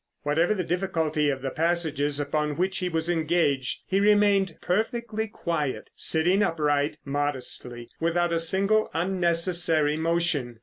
Whatever 0.23 0.55
the 0.55 0.63
difficulty 0.63 1.29
of 1.29 1.43
the 1.43 1.51
passages 1.51 2.19
upon 2.19 2.55
which 2.55 2.79
he 2.79 2.89
was 2.89 3.07
engaged, 3.07 3.83
he 3.85 3.99
remained 3.99 4.57
perfectly 4.59 5.27
quiet, 5.27 5.91
sitting 5.95 6.41
upright, 6.41 6.97
modestly, 7.05 7.87
without 7.99 8.33
a 8.33 8.39
single 8.39 8.89
unnecessary 8.95 9.97
motion. 9.97 10.59